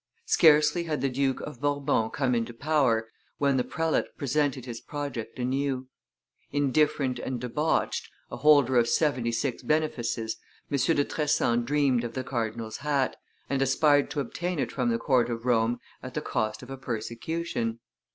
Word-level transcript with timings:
Scarcely 0.25 0.85
had 0.85 1.01
the 1.01 1.09
duke 1.09 1.41
(of 1.41 1.61
Bourbon) 1.61 2.09
come 2.09 2.33
into 2.33 2.55
power, 2.55 3.07
when 3.37 3.57
the 3.57 3.63
prelate 3.63 4.17
presented 4.17 4.65
his 4.65 4.81
project 4.81 5.37
anew; 5.37 5.89
indifferent 6.51 7.19
and 7.19 7.39
debauched, 7.39 8.09
a 8.31 8.37
holder 8.37 8.77
of 8.77 8.89
seventy 8.89 9.31
six 9.31 9.61
benefices, 9.61 10.37
M. 10.71 10.79
de 10.95 11.05
Tressan 11.05 11.65
dreamed 11.65 12.03
of 12.03 12.15
the 12.15 12.23
cardinal's 12.23 12.77
hat, 12.77 13.15
and 13.47 13.61
aspired 13.61 14.09
to 14.09 14.19
obtain 14.21 14.57
it 14.57 14.71
from 14.71 14.89
the 14.89 14.97
Court 14.97 15.29
of 15.29 15.45
Rome 15.45 15.79
at 16.01 16.15
the 16.15 16.21
cost 16.21 16.63
of 16.63 16.71
a 16.71 16.77
persecution. 16.77 17.77